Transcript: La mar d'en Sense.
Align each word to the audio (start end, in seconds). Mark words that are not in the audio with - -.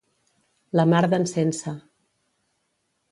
La 0.79 0.85
mar 0.93 1.01
d'en 1.11 1.29
Sense. 1.33 1.75